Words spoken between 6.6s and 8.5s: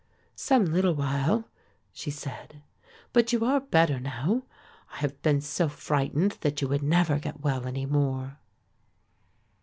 would never get well any more."